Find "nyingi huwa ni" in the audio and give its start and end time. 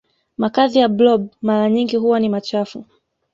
1.69-2.29